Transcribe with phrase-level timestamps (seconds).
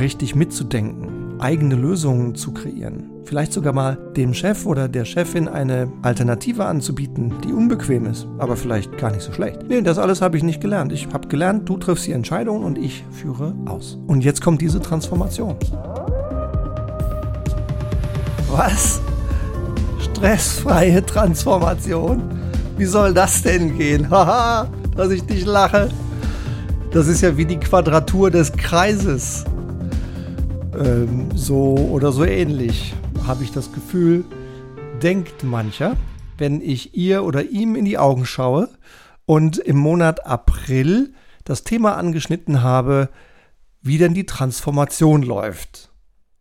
[0.00, 3.10] richtig mitzudenken, eigene Lösungen zu kreieren.
[3.24, 8.56] Vielleicht sogar mal dem Chef oder der Chefin eine Alternative anzubieten, die unbequem ist, aber
[8.56, 9.60] vielleicht gar nicht so schlecht.
[9.68, 10.92] Nee, das alles habe ich nicht gelernt.
[10.92, 13.98] Ich habe gelernt, du triffst die Entscheidung und ich führe aus.
[14.06, 15.56] Und jetzt kommt diese Transformation.
[18.50, 19.00] Was?
[20.00, 22.22] Stressfreie Transformation?
[22.76, 24.10] Wie soll das denn gehen?
[24.10, 25.90] Haha, dass ich dich lache.
[26.92, 29.44] Das ist ja wie die Quadratur des Kreises.
[30.78, 32.94] Ähm, so oder so ähnlich
[33.26, 34.24] habe ich das Gefühl,
[35.02, 35.96] denkt mancher,
[36.36, 38.68] wenn ich ihr oder ihm in die Augen schaue
[39.26, 41.12] und im Monat April
[41.44, 43.08] das Thema angeschnitten habe,
[43.82, 45.90] wie denn die Transformation läuft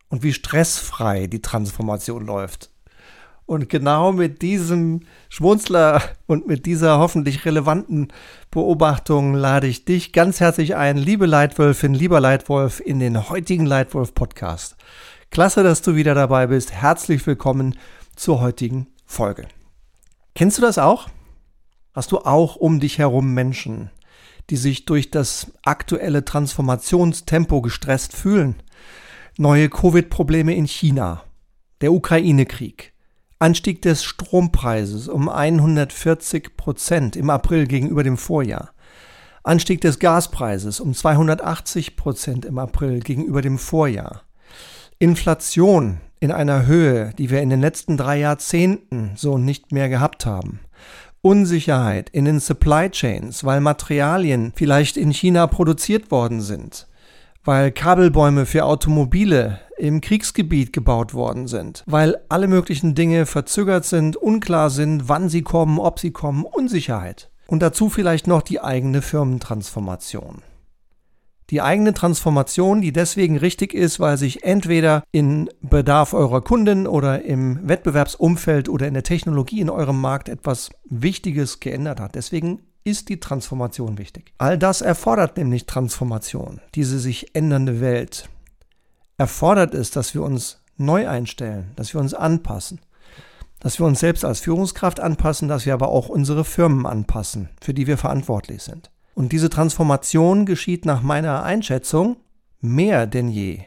[0.09, 2.69] und wie stressfrei die Transformation läuft.
[3.47, 8.09] Und genau mit diesem Schmunzler und mit dieser hoffentlich relevanten
[8.51, 14.13] Beobachtung lade ich dich ganz herzlich ein, liebe Leitwölfin, lieber Leitwolf, in den heutigen Leitwolf
[14.13, 14.75] Podcast.
[15.31, 16.73] Klasse, dass du wieder dabei bist.
[16.73, 17.79] Herzlich willkommen
[18.17, 19.47] zur heutigen Folge.
[20.35, 21.07] Kennst du das auch?
[21.93, 23.91] Hast du auch um dich herum Menschen,
[24.49, 28.55] die sich durch das aktuelle Transformationstempo gestresst fühlen?
[29.37, 31.23] Neue Covid-Probleme in China,
[31.79, 32.91] der Ukraine-Krieg,
[33.39, 38.71] Anstieg des Strompreises um 140 Prozent im April gegenüber dem Vorjahr.
[39.43, 44.23] Anstieg des Gaspreises um 280 Prozent im April gegenüber dem Vorjahr.
[44.97, 50.25] Inflation in einer Höhe, die wir in den letzten drei Jahrzehnten so nicht mehr gehabt
[50.25, 50.61] haben.
[51.21, 56.87] Unsicherheit in den Supply Chains, weil Materialien vielleicht in China produziert worden sind
[57.47, 64.17] weil Kabelbäume für Automobile im Kriegsgebiet gebaut worden sind, weil alle möglichen Dinge verzögert sind,
[64.17, 67.31] unklar sind, wann sie kommen, ob sie kommen, Unsicherheit.
[67.47, 70.41] Und dazu vielleicht noch die eigene Firmentransformation.
[71.49, 77.21] Die eigene Transformation, die deswegen richtig ist, weil sich entweder in Bedarf eurer Kunden oder
[77.23, 82.15] im Wettbewerbsumfeld oder in der Technologie in eurem Markt etwas Wichtiges geändert hat.
[82.15, 84.33] Deswegen ist die Transformation wichtig.
[84.37, 88.29] All das erfordert nämlich Transformation, diese sich ändernde Welt.
[89.17, 92.79] Erfordert es, dass wir uns neu einstellen, dass wir uns anpassen,
[93.59, 97.73] dass wir uns selbst als Führungskraft anpassen, dass wir aber auch unsere Firmen anpassen, für
[97.73, 98.89] die wir verantwortlich sind.
[99.13, 102.15] Und diese Transformation geschieht nach meiner Einschätzung
[102.61, 103.63] mehr denn je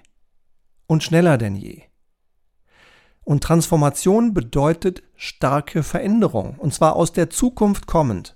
[0.87, 1.83] und schneller denn je.
[3.23, 8.35] Und Transformation bedeutet starke Veränderung, und zwar aus der Zukunft kommend.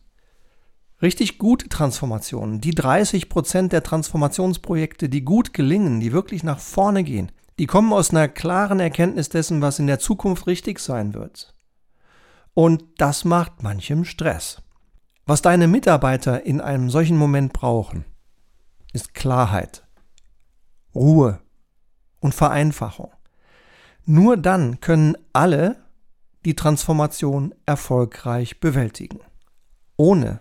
[1.04, 7.04] Richtig gute Transformationen, die 30 Prozent der Transformationsprojekte, die gut gelingen, die wirklich nach vorne
[7.04, 11.54] gehen, die kommen aus einer klaren Erkenntnis dessen, was in der Zukunft richtig sein wird.
[12.54, 14.62] Und das macht manchem Stress.
[15.26, 18.06] Was deine Mitarbeiter in einem solchen Moment brauchen,
[18.94, 19.86] ist Klarheit,
[20.94, 21.38] Ruhe
[22.18, 23.12] und Vereinfachung.
[24.06, 25.76] Nur dann können alle
[26.46, 29.20] die Transformation erfolgreich bewältigen.
[29.98, 30.40] Ohne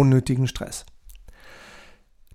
[0.00, 0.86] unnötigen Stress.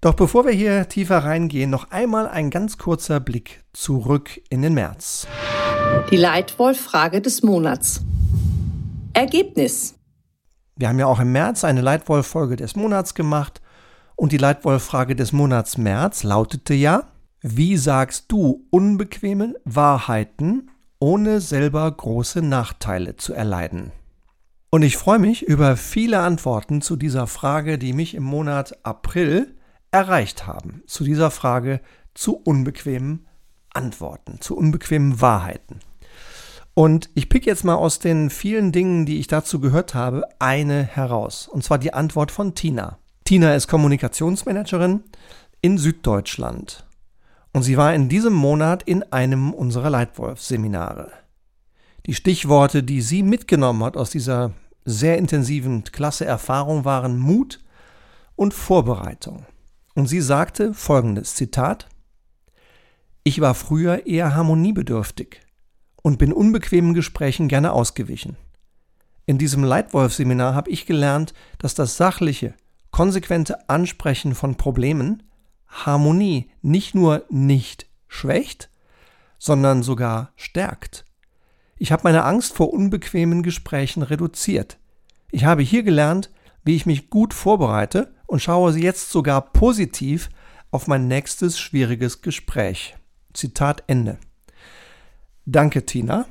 [0.02, 4.76] Doch bevor wir hier tiefer reingehen, noch einmal ein ganz kurzer Blick zurück in den
[4.76, 5.28] März.
[6.12, 8.02] Die Leitwolf-Frage des Monats.
[9.14, 9.96] Ergebnis.
[10.76, 13.62] Wir haben ja auch im März eine Leitwolf-Folge des Monats gemacht
[14.16, 17.08] und die Leitwolf-Frage des Monats März lautete ja,
[17.42, 23.92] wie sagst du unbequeme Wahrheiten, ohne selber große Nachteile zu erleiden?
[24.76, 29.56] Und ich freue mich über viele Antworten zu dieser Frage, die mich im Monat April
[29.90, 30.84] erreicht haben.
[30.86, 31.80] Zu dieser Frage
[32.14, 33.26] zu unbequemen
[33.74, 35.80] Antworten, zu unbequemen Wahrheiten.
[36.74, 40.84] Und ich pick jetzt mal aus den vielen Dingen, die ich dazu gehört habe, eine
[40.84, 41.48] heraus.
[41.48, 42.98] Und zwar die Antwort von Tina.
[43.24, 45.06] Tina ist Kommunikationsmanagerin
[45.62, 46.86] in Süddeutschland.
[47.54, 51.14] Und sie war in diesem Monat in einem unserer Leitwolf-Seminare.
[52.08, 54.52] Die Stichworte, die sie mitgenommen hat aus dieser
[54.86, 57.60] sehr intensiven klasse Erfahrung waren Mut
[58.36, 59.46] und Vorbereitung.
[59.96, 61.88] Und sie sagte folgendes Zitat
[63.24, 65.42] Ich war früher eher harmoniebedürftig
[66.02, 68.38] und bin unbequemen Gesprächen gerne ausgewichen.
[69.26, 72.54] In diesem Leitwolf-Seminar habe ich gelernt, dass das sachliche,
[72.92, 75.24] konsequente Ansprechen von Problemen
[75.68, 78.70] Harmonie nicht nur nicht schwächt,
[79.40, 81.05] sondern sogar stärkt.
[81.78, 84.78] Ich habe meine Angst vor unbequemen Gesprächen reduziert.
[85.32, 86.32] Ich habe hier gelernt,
[86.64, 90.30] wie ich mich gut vorbereite und schaue jetzt sogar positiv
[90.72, 92.96] auf mein nächstes schwieriges Gespräch.
[93.34, 94.18] Zitat Ende.
[95.46, 96.26] Danke, Tina.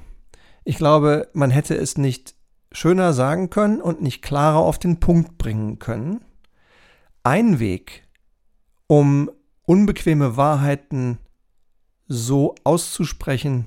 [0.65, 2.35] Ich glaube, man hätte es nicht
[2.73, 6.25] schöner sagen können und nicht klarer auf den Punkt bringen können.
[7.23, 8.09] Ein Weg,
[8.87, 9.31] um
[9.67, 11.19] unbequeme Wahrheiten
[12.07, 13.67] so auszusprechen,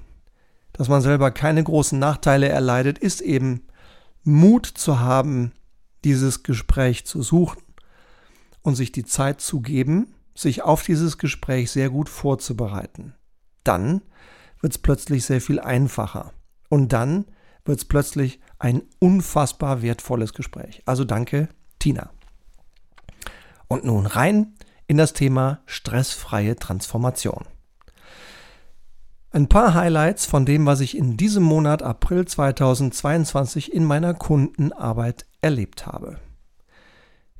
[0.77, 3.65] dass man selber keine großen Nachteile erleidet, ist eben
[4.23, 5.53] Mut zu haben,
[6.03, 7.61] dieses Gespräch zu suchen
[8.61, 13.15] und sich die Zeit zu geben, sich auf dieses Gespräch sehr gut vorzubereiten.
[13.63, 14.01] Dann
[14.61, 16.31] wird es plötzlich sehr viel einfacher.
[16.69, 17.25] Und dann
[17.65, 20.83] wird es plötzlich ein unfassbar wertvolles Gespräch.
[20.85, 22.11] Also danke, Tina.
[23.67, 27.45] Und nun rein in das Thema stressfreie Transformation.
[29.37, 35.27] Ein paar Highlights von dem, was ich in diesem Monat April 2022 in meiner Kundenarbeit
[35.41, 36.17] erlebt habe.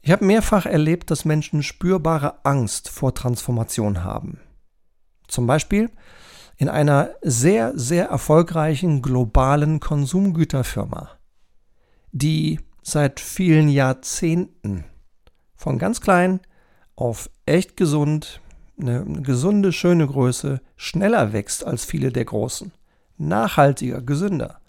[0.03, 4.39] Ich habe mehrfach erlebt, dass Menschen spürbare Angst vor Transformation haben.
[5.27, 5.89] Zum Beispiel
[6.57, 11.17] in einer sehr, sehr erfolgreichen globalen Konsumgüterfirma,
[12.11, 14.83] die seit vielen Jahrzehnten
[15.55, 16.41] von ganz klein
[16.95, 18.39] auf echt gesund,
[18.79, 22.71] eine gesunde, schöne Größe schneller wächst als viele der großen,
[23.17, 24.59] nachhaltiger, gesünder.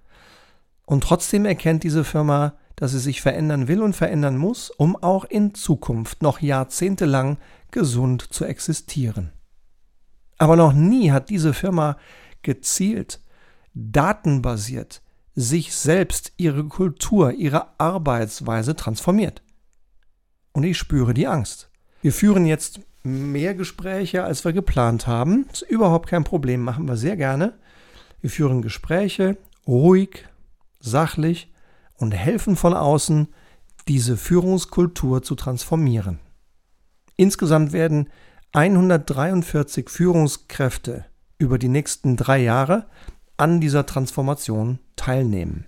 [0.86, 5.24] Und trotzdem erkennt diese Firma, dass sie sich verändern will und verändern muss, um auch
[5.24, 7.36] in Zukunft noch jahrzehntelang
[7.70, 9.32] gesund zu existieren.
[10.38, 11.98] Aber noch nie hat diese Firma
[12.42, 13.20] gezielt,
[13.74, 15.02] datenbasiert
[15.34, 19.42] sich selbst, ihre Kultur, ihre Arbeitsweise transformiert.
[20.52, 21.70] Und ich spüre die Angst.
[22.00, 25.46] Wir führen jetzt mehr Gespräche, als wir geplant haben.
[25.48, 27.54] Das ist überhaupt kein Problem, machen wir sehr gerne.
[28.20, 29.36] Wir führen Gespräche
[29.66, 30.26] ruhig,
[30.80, 31.52] sachlich
[31.94, 33.28] und helfen von außen,
[33.86, 36.18] diese Führungskultur zu transformieren.
[37.16, 38.08] Insgesamt werden
[38.52, 41.04] 143 Führungskräfte
[41.38, 42.86] über die nächsten drei Jahre
[43.36, 45.66] an dieser Transformation teilnehmen.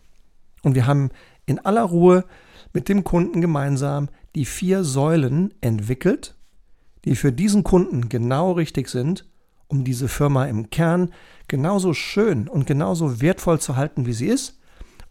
[0.62, 1.10] Und wir haben
[1.46, 2.24] in aller Ruhe
[2.72, 6.36] mit dem Kunden gemeinsam die vier Säulen entwickelt,
[7.04, 9.26] die für diesen Kunden genau richtig sind,
[9.68, 11.12] um diese Firma im Kern
[11.48, 14.58] genauso schön und genauso wertvoll zu halten, wie sie ist,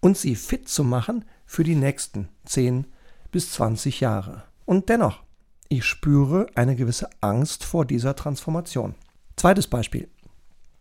[0.01, 2.85] und sie fit zu machen für die nächsten 10
[3.31, 4.43] bis 20 Jahre.
[4.65, 5.23] Und dennoch,
[5.67, 8.95] ich spüre eine gewisse Angst vor dieser Transformation.
[9.35, 10.07] Zweites Beispiel.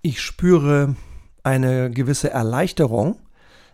[0.03, 0.97] Ich spüre
[1.43, 3.19] eine gewisse Erleichterung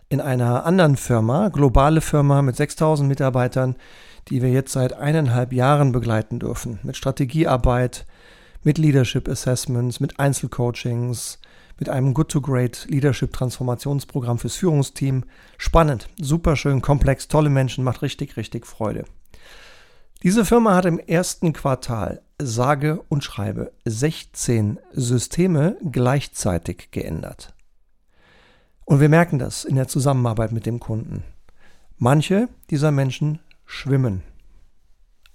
[0.09, 3.75] in einer anderen Firma, globale Firma mit 6000 Mitarbeitern,
[4.29, 6.79] die wir jetzt seit eineinhalb Jahren begleiten dürfen.
[6.83, 8.05] Mit Strategiearbeit,
[8.63, 11.39] mit Leadership Assessments, mit Einzelcoachings,
[11.77, 15.25] mit einem Good to Great Leadership Transformationsprogramm fürs Führungsteam.
[15.57, 19.05] Spannend, super schön, komplex, tolle Menschen, macht richtig, richtig Freude.
[20.23, 27.53] Diese Firma hat im ersten Quartal sage und schreibe 16 Systeme gleichzeitig geändert.
[28.85, 31.23] Und wir merken das in der Zusammenarbeit mit dem Kunden.
[31.97, 34.23] Manche dieser Menschen schwimmen.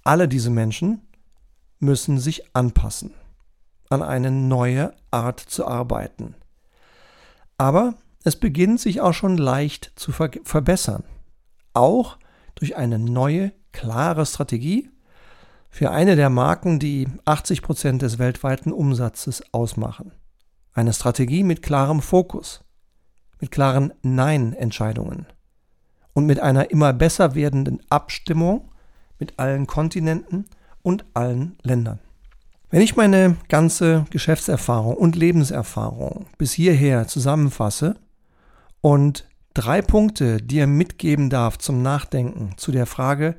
[0.03, 1.01] Alle diese Menschen
[1.79, 3.13] müssen sich anpassen
[3.91, 6.35] an eine neue Art zu arbeiten.
[7.57, 11.03] Aber es beginnt sich auch schon leicht zu ver verbessern.
[11.73, 12.17] Auch
[12.55, 14.89] durch eine neue klare Strategie
[15.69, 20.13] für eine der Marken, die 80 Prozent des weltweiten Umsatzes ausmachen.
[20.73, 22.63] Eine Strategie mit klarem Fokus,
[23.39, 25.27] mit klaren Nein-Entscheidungen
[26.13, 28.69] und mit einer immer besser werdenden Abstimmung
[29.19, 30.45] mit allen Kontinenten
[30.81, 31.99] und allen Ländern.
[32.69, 37.95] Wenn ich meine ganze Geschäftserfahrung und Lebenserfahrung bis hierher zusammenfasse
[38.79, 43.35] und drei Punkte dir mitgeben darf zum Nachdenken zu der Frage,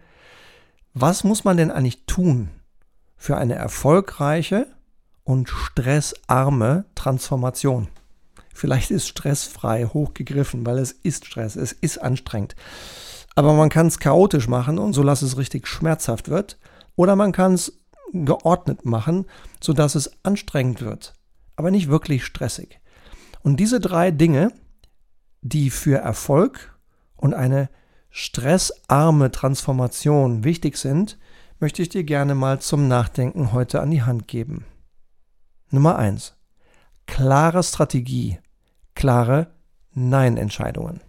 [0.94, 2.50] was muss man denn eigentlich tun
[3.16, 4.66] für eine erfolgreiche
[5.25, 7.88] und stressarme Transformation?
[8.54, 12.54] Vielleicht ist stressfrei hochgegriffen, weil es ist Stress, es ist anstrengend.
[13.35, 16.59] Aber man kann es chaotisch machen und so, dass es richtig schmerzhaft wird.
[16.97, 17.80] Oder man kann es
[18.12, 19.26] geordnet machen,
[19.61, 21.14] sodass es anstrengend wird,
[21.56, 22.80] aber nicht wirklich stressig.
[23.42, 24.52] Und diese drei Dinge,
[25.40, 26.78] die für Erfolg
[27.16, 27.71] und eine
[28.11, 31.18] stressarme Transformation wichtig sind,
[31.59, 34.66] möchte ich dir gerne mal zum Nachdenken heute an die Hand geben.
[35.71, 36.37] Nummer eins:
[37.06, 38.38] Klare Strategie,
[38.94, 39.49] klare
[39.92, 41.00] Nein-Entscheidungen.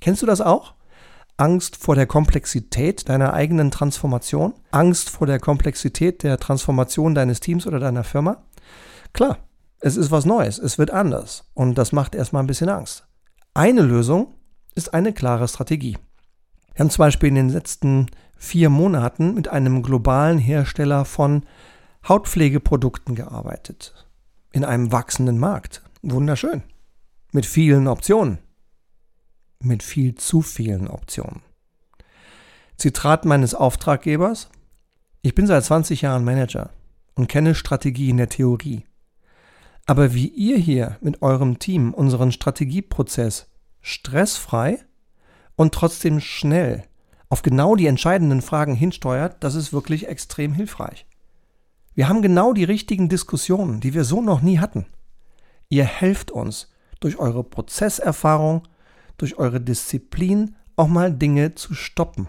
[0.00, 0.74] Kennst du das auch?
[1.36, 4.54] Angst vor der Komplexität deiner eigenen Transformation?
[4.72, 8.44] Angst vor der Komplexität der Transformation deines Teams oder deiner Firma?
[9.12, 9.38] Klar,
[9.80, 13.06] es ist was Neues, es wird anders und das macht erstmal ein bisschen Angst.
[13.54, 14.34] Eine Lösung
[14.74, 15.96] ist eine klare Strategie.
[16.74, 21.44] Wir haben zum Beispiel in den letzten vier Monaten mit einem globalen Hersteller von
[22.08, 24.06] Hautpflegeprodukten gearbeitet.
[24.52, 25.82] In einem wachsenden Markt.
[26.02, 26.62] Wunderschön.
[27.32, 28.38] Mit vielen Optionen.
[29.62, 31.42] Mit viel zu vielen Optionen.
[32.78, 34.48] Zitat meines Auftraggebers.
[35.20, 36.70] Ich bin seit 20 Jahren Manager
[37.16, 38.86] und kenne Strategie in der Theorie.
[39.84, 43.50] Aber wie ihr hier mit eurem Team unseren Strategieprozess
[43.82, 44.78] stressfrei
[45.54, 46.84] und trotzdem schnell
[47.28, 51.04] auf genau die entscheidenden Fragen hinsteuert, das ist wirklich extrem hilfreich.
[51.94, 54.86] Wir haben genau die richtigen Diskussionen, die wir so noch nie hatten.
[55.70, 58.68] Ihr helft uns durch eure Prozesserfahrung,
[59.16, 62.28] durch eure Disziplin auch mal Dinge zu stoppen,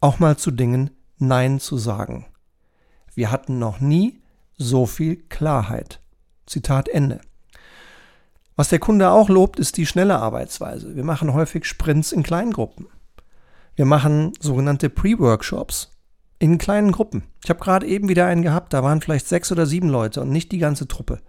[0.00, 2.26] auch mal zu Dingen Nein zu sagen.
[3.14, 4.20] Wir hatten noch nie
[4.56, 6.00] so viel Klarheit.
[6.46, 7.20] Zitat Ende.
[8.56, 10.96] Was der Kunde auch lobt, ist die schnelle Arbeitsweise.
[10.96, 12.88] Wir machen häufig Sprints in Kleingruppen.
[13.74, 15.90] Wir machen sogenannte Pre-Workshops
[16.38, 17.24] in kleinen Gruppen.
[17.44, 20.30] Ich habe gerade eben wieder einen gehabt, da waren vielleicht sechs oder sieben Leute und
[20.30, 21.20] nicht die ganze Truppe.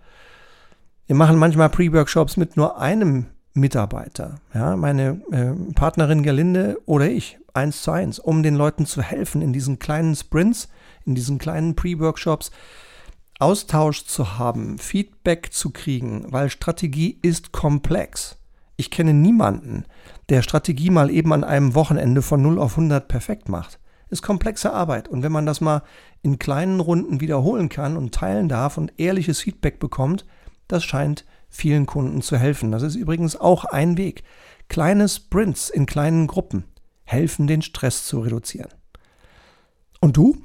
[1.08, 4.42] Wir machen manchmal Pre-Workshops mit nur einem Mitarbeiter.
[4.54, 9.42] Ja, meine äh, Partnerin Gerlinde oder ich, eins zu eins, um den Leuten zu helfen
[9.42, 10.68] in diesen kleinen Sprints,
[11.06, 12.52] in diesen kleinen Pre-Workshops,
[13.40, 18.38] Austausch zu haben, Feedback zu kriegen, weil Strategie ist komplex.
[18.76, 19.86] Ich kenne niemanden,
[20.28, 23.80] der Strategie mal eben an einem Wochenende von 0 auf 100 perfekt macht.
[24.10, 25.84] Ist komplexe Arbeit und wenn man das mal
[26.22, 30.26] in kleinen Runden wiederholen kann und teilen darf und ehrliches Feedback bekommt,
[30.68, 32.72] das scheint vielen Kunden zu helfen.
[32.72, 34.24] Das ist übrigens auch ein Weg.
[34.68, 36.66] Kleine Sprints in kleinen Gruppen
[37.04, 38.70] helfen, den Stress zu reduzieren.
[40.02, 40.38] Und du?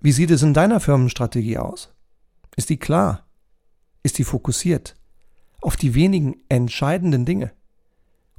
[0.00, 1.92] Wie sieht es in deiner Firmenstrategie aus?
[2.56, 3.26] Ist die klar?
[4.02, 4.96] Ist die fokussiert
[5.60, 7.52] auf die wenigen entscheidenden Dinge?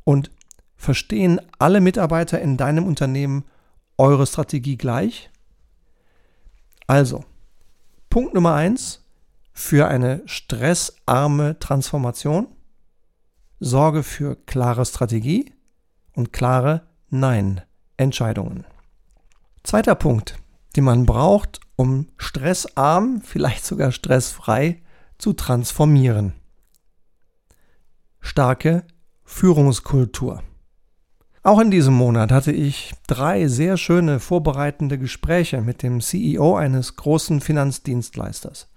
[0.04, 0.32] Und
[0.76, 3.46] verstehen alle Mitarbeiter in deinem Unternehmen
[3.98, 5.30] eure Strategie gleich?
[6.88, 7.24] Also,
[8.10, 9.03] Punkt Nummer eins
[9.54, 12.48] für eine stressarme Transformation.
[13.60, 15.54] Sorge für klare Strategie
[16.14, 18.66] und klare Nein-Entscheidungen.
[19.64, 20.38] Zweiter Punkt
[20.76, 24.82] die man braucht, um stressarm, vielleicht sogar stressfrei
[25.18, 26.34] zu transformieren.
[28.20, 28.86] Starke
[29.24, 30.44] Führungskultur.
[31.44, 36.96] Auch in diesem Monat hatte ich drei sehr schöne vorbereitende Gespräche mit dem CEO eines
[36.96, 38.70] großen Finanzdienstleisters,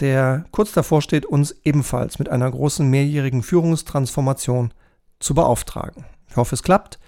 [0.00, 4.72] der kurz davor steht, uns ebenfalls mit einer großen mehrjährigen Führungstransformation
[5.20, 6.04] zu beauftragen.
[6.28, 6.98] Ich hoffe, es klappt.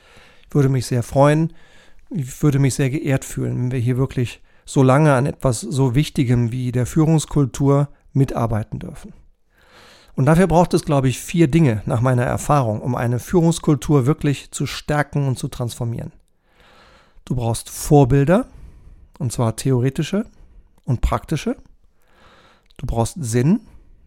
[0.48, 1.52] Ich würde mich sehr freuen,
[2.10, 5.94] ich würde mich sehr geehrt fühlen, wenn wir hier wirklich so lange an etwas so
[5.94, 9.12] Wichtigem wie der Führungskultur mitarbeiten dürfen.
[10.14, 14.50] Und dafür braucht es, glaube ich, vier Dinge nach meiner Erfahrung, um eine Führungskultur wirklich
[14.50, 16.12] zu stärken und zu transformieren.
[17.26, 18.46] Du brauchst Vorbilder,
[19.18, 20.24] und zwar theoretische
[20.84, 21.56] und praktische.
[22.76, 23.60] Du brauchst Sinn.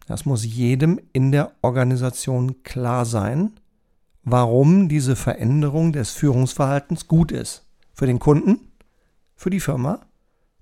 [0.07, 3.59] Das muss jedem in der Organisation klar sein,
[4.23, 7.67] warum diese Veränderung des Führungsverhaltens gut ist.
[7.93, 8.59] Für den Kunden,
[9.35, 10.01] für die Firma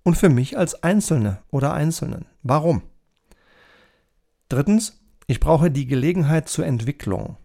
[0.03, 2.25] und für mich als Einzelne oder Einzelnen.
[2.43, 2.81] Warum?
[4.49, 7.37] Drittens, ich brauche die Gelegenheit zur Entwicklung.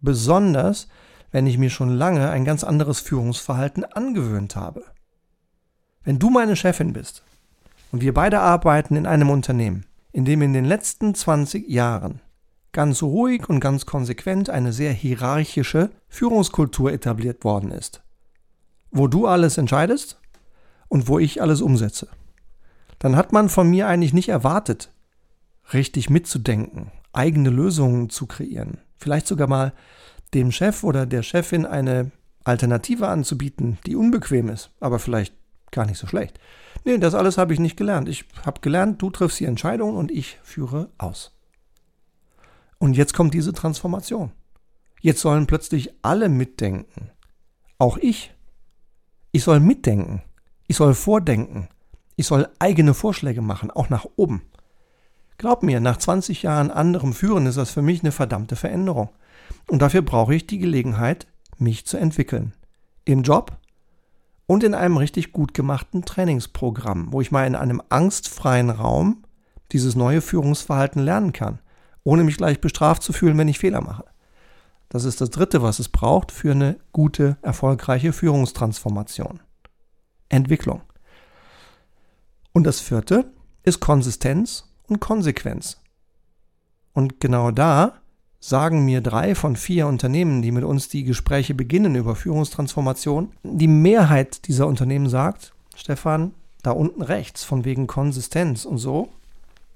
[0.00, 0.88] Besonders,
[1.30, 4.84] wenn ich mir schon lange ein ganz anderes Führungsverhalten angewöhnt habe.
[6.02, 7.22] Wenn du meine Chefin bist
[7.92, 12.20] und wir beide arbeiten in einem Unternehmen, in dem in den letzten 20 Jahren
[12.72, 18.02] ganz ruhig und ganz konsequent eine sehr hierarchische Führungskultur etabliert worden ist,
[18.90, 20.20] wo du alles entscheidest
[20.88, 22.08] und wo ich alles umsetze.
[22.98, 24.92] Dann hat man von mir eigentlich nicht erwartet,
[25.72, 29.72] richtig mitzudenken, eigene Lösungen zu kreieren, vielleicht sogar mal
[30.34, 32.12] dem Chef oder der Chefin eine
[32.44, 35.34] Alternative anzubieten, die unbequem ist, aber vielleicht
[35.72, 36.38] gar nicht so schlecht.
[36.84, 38.08] Nee, das alles habe ich nicht gelernt.
[38.08, 41.32] Ich habe gelernt, du triffst die Entscheidung und ich führe aus.
[42.78, 44.32] Und jetzt kommt diese Transformation.
[45.00, 47.10] Jetzt sollen plötzlich alle mitdenken.
[47.78, 48.34] Auch ich.
[49.32, 50.22] Ich soll mitdenken.
[50.66, 51.68] Ich soll vordenken.
[52.16, 54.42] Ich soll eigene Vorschläge machen, auch nach oben.
[55.38, 59.08] Glaub mir, nach 20 Jahren anderem Führen ist das für mich eine verdammte Veränderung.
[59.68, 62.52] Und dafür brauche ich die Gelegenheit, mich zu entwickeln.
[63.06, 63.56] Im Job
[64.50, 69.22] und in einem richtig gut gemachten Trainingsprogramm, wo ich mal in einem angstfreien Raum
[69.70, 71.60] dieses neue Führungsverhalten lernen kann,
[72.02, 74.06] ohne mich gleich bestraft zu fühlen, wenn ich Fehler mache.
[74.88, 79.38] Das ist das Dritte, was es braucht für eine gute, erfolgreiche Führungstransformation.
[80.30, 80.80] Entwicklung.
[82.52, 85.80] Und das Vierte ist Konsistenz und Konsequenz.
[86.92, 87.99] Und genau da
[88.40, 93.68] sagen mir drei von vier Unternehmen, die mit uns die Gespräche beginnen über Führungstransformation, die
[93.68, 96.32] Mehrheit dieser Unternehmen sagt, Stefan,
[96.62, 99.10] da unten rechts von wegen Konsistenz und so,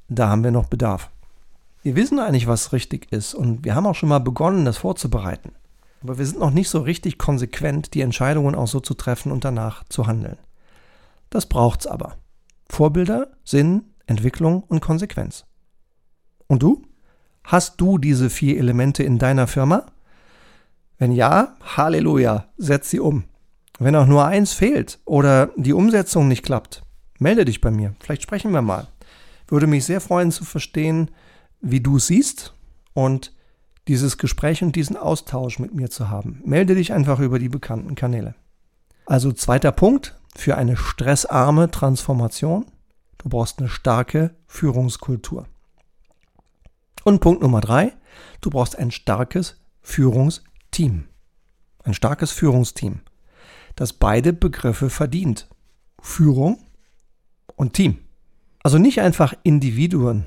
[0.08, 1.10] da haben wir noch Bedarf.
[1.82, 5.52] Wir wissen eigentlich, was richtig ist und wir haben auch schon mal begonnen, das vorzubereiten.
[6.02, 9.44] Aber wir sind noch nicht so richtig konsequent, die Entscheidungen auch so zu treffen und
[9.44, 10.38] danach zu handeln.
[11.30, 12.16] Das braucht's aber.
[12.68, 15.44] Vorbilder, Sinn, Entwicklung und Konsequenz.
[16.46, 16.82] Und du?
[17.44, 19.86] Hast du diese vier Elemente in deiner Firma?
[20.98, 23.24] Wenn ja, Halleluja, setz sie um.
[23.78, 26.82] Wenn auch nur eins fehlt oder die Umsetzung nicht klappt,
[27.18, 27.94] melde dich bei mir.
[28.00, 28.88] Vielleicht sprechen wir mal.
[29.46, 31.10] Würde mich sehr freuen zu verstehen,
[31.60, 32.54] wie du siehst
[32.94, 33.34] und
[33.88, 36.40] dieses Gespräch und diesen Austausch mit mir zu haben.
[36.46, 38.34] Melde dich einfach über die bekannten Kanäle.
[39.06, 42.64] Also zweiter Punkt für eine stressarme Transformation.
[43.18, 45.46] Du brauchst eine starke Führungskultur.
[47.04, 47.92] Und Punkt Nummer drei,
[48.40, 51.08] du brauchst ein starkes Führungsteam.
[51.84, 53.00] Ein starkes Führungsteam,
[53.76, 55.48] das beide Begriffe verdient.
[56.00, 56.58] Führung
[57.56, 57.98] und Team.
[58.62, 60.24] Also nicht einfach Individuen.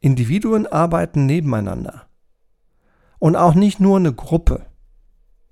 [0.00, 2.06] Individuen arbeiten nebeneinander.
[3.18, 4.66] Und auch nicht nur eine Gruppe.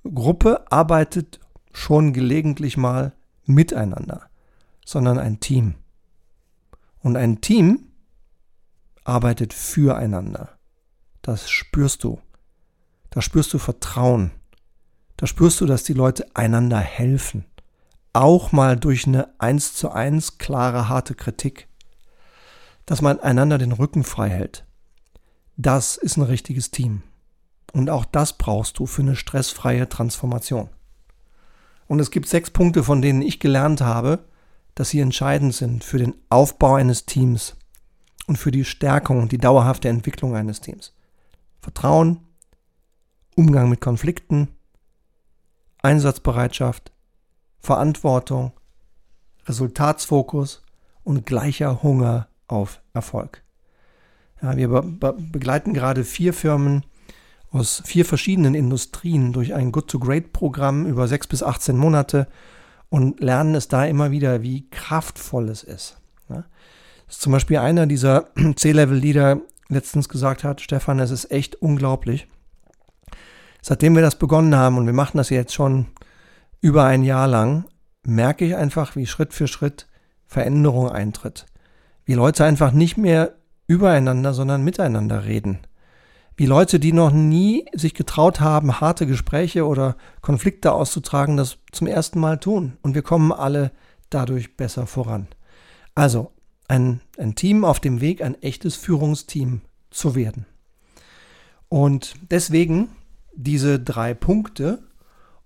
[0.04, 1.40] Gruppe arbeitet
[1.72, 3.12] schon gelegentlich mal
[3.44, 4.28] miteinander,
[4.84, 5.74] sondern ein Team.
[7.00, 7.88] Und ein Team
[9.04, 10.50] arbeitet füreinander.
[11.22, 12.20] Das spürst du.
[13.10, 14.32] Da spürst du Vertrauen.
[15.16, 17.44] Da spürst du, dass die Leute einander helfen.
[18.12, 21.68] Auch mal durch eine eins zu eins klare, harte Kritik.
[22.86, 24.66] Dass man einander den Rücken frei hält.
[25.56, 27.02] Das ist ein richtiges Team.
[27.72, 30.68] Und auch das brauchst du für eine stressfreie Transformation.
[31.86, 34.24] Und es gibt sechs Punkte, von denen ich gelernt habe,
[34.74, 37.54] dass sie entscheidend sind für den Aufbau eines Teams
[38.26, 40.94] und für die Stärkung und die dauerhafte Entwicklung eines Teams.
[41.62, 42.19] Vertrauen,
[43.37, 44.49] Umgang mit Konflikten,
[45.81, 46.92] Einsatzbereitschaft,
[47.61, 48.52] Verantwortung,
[49.47, 50.62] Resultatsfokus
[51.04, 53.42] und gleicher Hunger auf Erfolg.
[54.42, 56.85] Ja, wir be begleiten gerade vier Firmen
[57.52, 62.26] aus vier verschiedenen Industrien durch ein Good-to-Great-Programm über sechs bis 18 Monate
[62.88, 65.99] und lernen es da immer wieder, wie kraftvoll es ist.
[66.28, 66.45] Ja?
[67.07, 72.28] Das ist zum Beispiel einer dieser C-Level-Leader letztens gesagt hat, Stefan, es ist echt unglaublich.
[73.61, 75.87] Seitdem wir das begonnen haben und wir machen das jetzt schon
[76.61, 77.64] über ein Jahr lang,
[78.04, 79.87] merke ich einfach, wie Schritt für Schritt
[80.26, 81.46] Veränderung eintritt.
[82.04, 83.35] Wie Leute einfach nicht mehr
[83.66, 85.61] übereinander, sondern miteinander reden
[86.37, 91.87] wie Leute, die noch nie sich getraut haben, harte Gespräche oder Konflikte auszutragen, das zum
[91.87, 92.78] ersten Mal tun.
[92.82, 93.70] Und wir kommen alle
[94.11, 95.28] dadurch besser voran.
[95.94, 96.32] Also
[96.72, 100.46] ein, ein Team auf dem Weg, ein echtes Führungsteam zu werden.
[101.68, 102.88] Und deswegen
[103.35, 104.82] diese drei Punkte.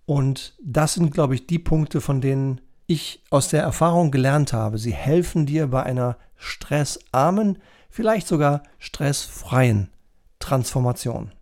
[0.05, 4.79] Und das sind, glaube ich, die Punkte, von denen ich aus der Erfahrung gelernt habe.
[4.79, 7.59] Sie helfen dir bei einer stressarmen,
[7.91, 9.91] vielleicht sogar stressfreien
[10.39, 11.33] Transformation.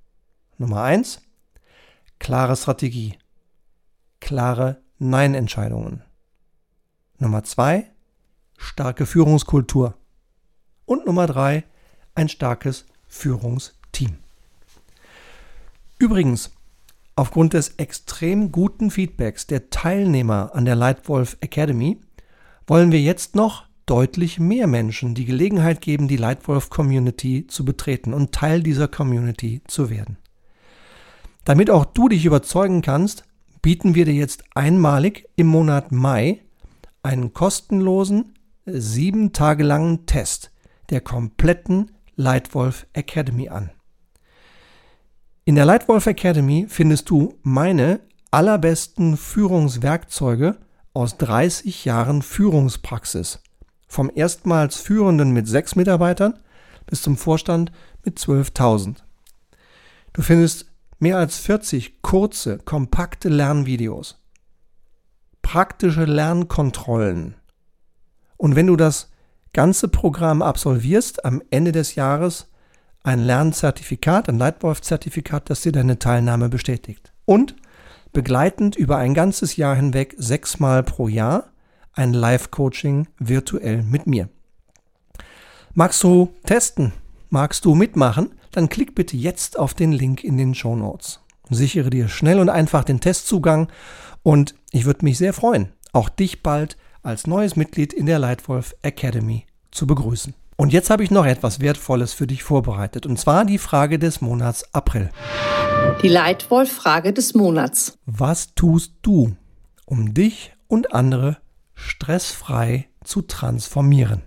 [0.57, 1.21] Nummer eins,
[2.19, 3.19] klare Strategie,
[4.21, 6.03] klare Nein-Entscheidungen.
[7.19, 7.91] Nummer zwei,
[8.65, 9.95] starke Führungskultur.
[10.87, 11.65] Und Nummer drei,
[12.15, 14.17] ein starkes Führungsteam.
[15.99, 16.53] Übrigens,
[17.17, 22.01] aufgrund des extrem guten Feedbacks der Teilnehmer an der Lightwolf Academy
[22.67, 28.15] wollen wir jetzt noch deutlich mehr Menschen die Gelegenheit geben, die Lightwolf Community zu betreten
[28.15, 30.17] und Teil dieser Community zu werden.
[31.45, 33.25] Damit auch du dich überzeugen kannst,
[33.61, 36.41] bieten wir dir jetzt einmalig im Monat Mai
[37.03, 38.34] einen kostenlosen,
[38.67, 40.51] sieben Tage langen Test
[40.91, 43.71] der kompletten Lightwolf Academy an.
[45.45, 48.01] In der Lightwolf Academy findest du meine
[48.31, 50.59] allerbesten Führungswerkzeuge
[50.95, 53.41] aus 30 Jahren Führungspraxis
[53.87, 56.39] vom erstmals Führenden mit sechs Mitarbeitern
[56.87, 57.73] bis zum Vorstand
[58.05, 58.97] mit 12.000.
[60.13, 60.67] Du findest
[60.99, 64.23] mehr als 40 kurze, kompakte Lernvideos,
[65.43, 67.35] praktische Lernkontrollen.
[68.45, 69.11] Und wenn du das
[69.55, 72.51] ganze Programm absolvierst, am Ende des Jahres
[73.03, 77.15] ein Lernzertifikat, ein Leitwolf-Zertifikat, das dir deine Teilnahme bestätigt.
[77.25, 77.57] Und
[78.13, 81.53] begleitend über ein ganzes Jahr hinweg sechsmal pro Jahr
[81.95, 84.29] ein Live-Coaching virtuell mit mir.
[85.73, 86.93] Magst du testen?
[87.31, 88.35] Magst du mitmachen?
[88.51, 91.21] Dann klick bitte jetzt auf den Link in den Show Notes.
[91.49, 93.69] Sichere dir schnell und einfach den Testzugang
[94.23, 98.75] und ich würde mich sehr freuen, auch dich bald als neues Mitglied in der Lightwolf
[98.83, 100.35] Academy zu begrüßen.
[100.57, 104.21] Und jetzt habe ich noch etwas Wertvolles für dich vorbereitet, und zwar die Frage des
[104.21, 105.11] Monats April.
[106.03, 107.99] Die Leitwolf-Frage des Monats.
[108.07, 109.37] Was tust du,
[109.85, 111.39] um dich und andere
[111.75, 114.23] stressfrei zu transformieren.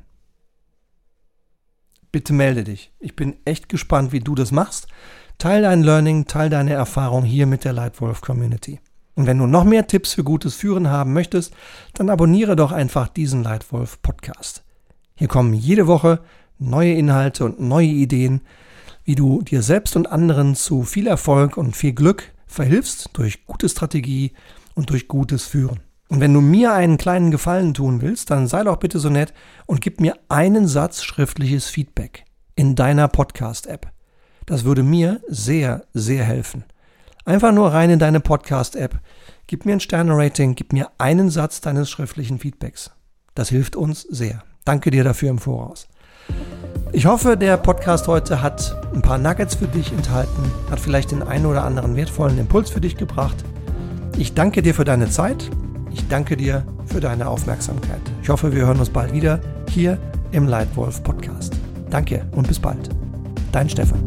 [2.12, 2.92] Bitte melde dich.
[3.00, 4.88] Ich bin echt gespannt, wie du das machst.
[5.38, 8.80] Teil dein Learning, teil deine Erfahrung hier mit der Lightwolf Community.
[9.18, 11.52] Und wenn du noch mehr Tipps für gutes Führen haben möchtest,
[11.96, 14.64] dann abonniere doch einfach diesen Lightwolf Podcast.
[15.16, 16.20] Hier kommen jede Woche
[16.60, 18.42] neue Inhalte und neue Ideen.
[19.04, 23.70] wie du dir selbst und anderen zu viel Erfolg und viel Glück verhilfst durch gute
[23.70, 24.34] Strategie
[24.76, 25.80] und durch gutes Führen.
[26.10, 29.34] Und wenn du mir einen kleinen Gefallen tun willst, dann sei doch bitte so nett
[29.66, 32.26] und gib mir einen Satz schriftliches Feedback
[32.56, 33.88] in deiner Podcast-App.
[34.46, 36.66] Das würde mir sehr, sehr helfen.
[37.28, 39.02] Einfach nur rein in deine Podcast-App,
[39.48, 42.92] gib mir ein Sterne-Rating, gib mir einen Satz deines schriftlichen Feedbacks.
[43.36, 44.44] Das hilft uns sehr.
[44.64, 45.90] Danke dir dafür im Voraus.
[46.94, 51.22] Ich hoffe, der Podcast heute hat ein paar Nuggets für dich enthalten, hat vielleicht den
[51.22, 53.44] einen oder anderen wertvollen Impuls für dich gebracht.
[54.18, 55.52] Ich danke dir für deine Zeit.
[55.92, 58.00] Ich danke dir für deine Aufmerksamkeit.
[58.22, 60.00] Ich hoffe, wir hören uns bald wieder hier
[60.32, 61.58] im Lightwolf Podcast.
[61.90, 62.88] Danke und bis bald.
[63.52, 64.00] Dein Stefan.